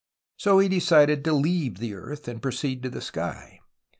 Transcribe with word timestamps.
So 0.37 0.57
he 0.57 0.67
decided 0.67 1.23
to 1.25 1.33
leave 1.33 1.73
tlie 1.75 1.95
earth 1.95 2.27
and 2.27 2.41
proceed 2.41 2.81
to 2.81 2.89
the 2.89 3.01
sky. 3.01 3.59